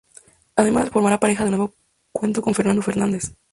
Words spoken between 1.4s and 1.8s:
de nueva